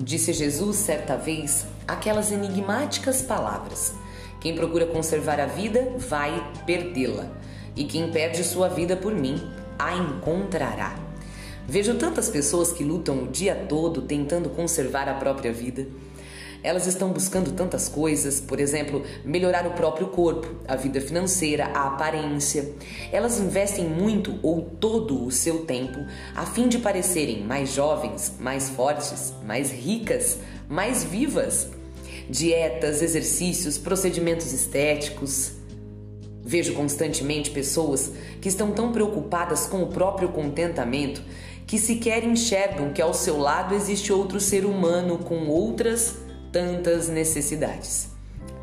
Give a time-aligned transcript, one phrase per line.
[0.00, 3.92] Disse Jesus certa vez aquelas enigmáticas palavras:
[4.40, 7.28] Quem procura conservar a vida vai perdê-la,
[7.74, 9.42] e quem perde sua vida por mim
[9.76, 10.94] a encontrará.
[11.66, 15.84] Vejo tantas pessoas que lutam o dia todo tentando conservar a própria vida.
[16.62, 21.86] Elas estão buscando tantas coisas, por exemplo, melhorar o próprio corpo, a vida financeira, a
[21.86, 22.72] aparência.
[23.12, 26.04] Elas investem muito ou todo o seu tempo
[26.34, 31.68] a fim de parecerem mais jovens, mais fortes, mais ricas, mais vivas.
[32.28, 35.52] Dietas, exercícios, procedimentos estéticos.
[36.42, 41.22] Vejo constantemente pessoas que estão tão preocupadas com o próprio contentamento
[41.66, 46.27] que sequer enxergam que ao seu lado existe outro ser humano com outras
[46.58, 48.08] tantas necessidades.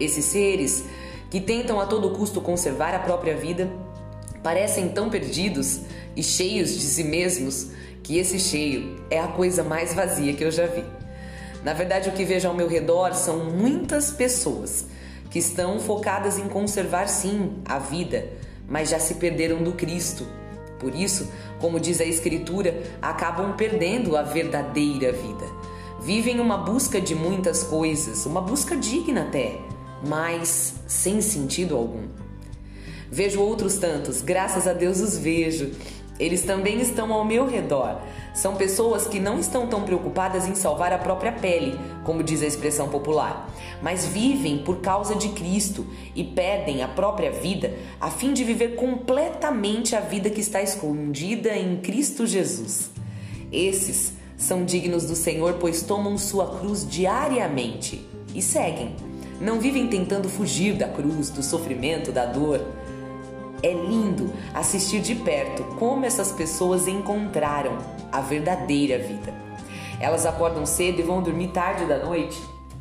[0.00, 0.84] Esses seres
[1.30, 3.70] que tentam a todo custo conservar a própria vida
[4.42, 5.80] parecem tão perdidos
[6.16, 7.68] e cheios de si mesmos
[8.02, 10.82] que esse cheio é a coisa mais vazia que eu já vi.
[11.62, 14.86] Na verdade, o que vejo ao meu redor são muitas pessoas
[15.30, 18.26] que estão focadas em conservar sim a vida,
[18.66, 20.26] mas já se perderam do Cristo.
[20.80, 25.71] Por isso, como diz a Escritura, acabam perdendo a verdadeira vida
[26.04, 29.60] vivem uma busca de muitas coisas, uma busca digna até,
[30.04, 32.08] mas sem sentido algum.
[33.08, 35.70] Vejo outros tantos, graças a Deus os vejo.
[36.18, 38.00] Eles também estão ao meu redor.
[38.34, 42.46] São pessoas que não estão tão preocupadas em salvar a própria pele, como diz a
[42.46, 43.48] expressão popular,
[43.80, 48.76] mas vivem por causa de Cristo e pedem a própria vida a fim de viver
[48.76, 52.90] completamente a vida que está escondida em Cristo Jesus.
[53.50, 58.04] Esses são dignos do Senhor, pois tomam sua cruz diariamente
[58.34, 58.96] e seguem.
[59.40, 62.60] Não vivem tentando fugir da cruz, do sofrimento, da dor.
[63.62, 67.78] É lindo assistir de perto como essas pessoas encontraram
[68.10, 69.32] a verdadeira vida.
[70.00, 72.36] Elas acordam cedo e vão dormir tarde da noite,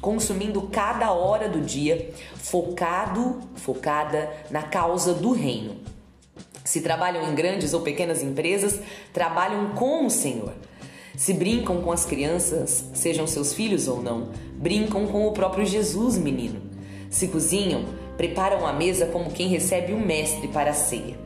[0.00, 5.76] consumindo cada hora do dia, focado, focada na causa do reino.
[6.64, 8.80] Se trabalham em grandes ou pequenas empresas,
[9.12, 10.54] trabalham com o Senhor
[11.16, 16.16] se brincam com as crianças, sejam seus filhos ou não, brincam com o próprio Jesus,
[16.16, 16.60] menino.
[17.10, 17.84] Se cozinham,
[18.16, 21.16] preparam a mesa como quem recebe o mestre para a ceia.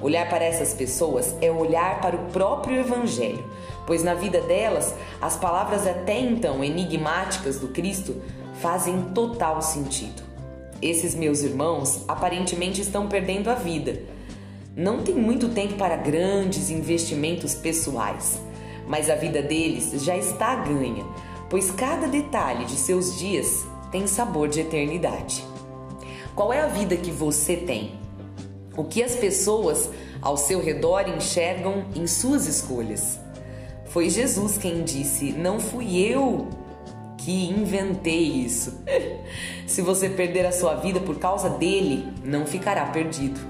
[0.00, 3.44] Olhar para essas pessoas é olhar para o próprio Evangelho,
[3.84, 8.22] pois na vida delas as palavras até então enigmáticas do Cristo
[8.60, 10.22] fazem total sentido.
[10.80, 14.00] Esses meus irmãos aparentemente estão perdendo a vida.
[14.76, 18.40] Não tem muito tempo para grandes investimentos pessoais
[18.88, 21.04] mas a vida deles já está ganha,
[21.50, 25.44] pois cada detalhe de seus dias tem sabor de eternidade.
[26.34, 27.94] Qual é a vida que você tem?
[28.76, 29.90] O que as pessoas
[30.22, 33.18] ao seu redor enxergam em suas escolhas?
[33.86, 36.48] Foi Jesus quem disse: Não fui eu
[37.18, 38.80] que inventei isso.
[39.66, 43.40] Se você perder a sua vida por causa dele, não ficará perdido.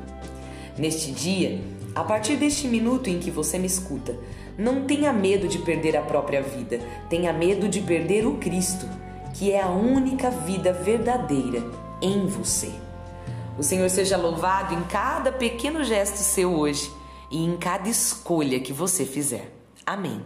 [0.76, 1.60] Neste dia,
[1.98, 4.16] a partir deste minuto em que você me escuta,
[4.56, 6.78] não tenha medo de perder a própria vida,
[7.10, 8.88] tenha medo de perder o Cristo,
[9.34, 11.60] que é a única vida verdadeira
[12.00, 12.70] em você.
[13.58, 16.88] O Senhor seja louvado em cada pequeno gesto seu hoje
[17.32, 19.52] e em cada escolha que você fizer.
[19.84, 20.22] Amém.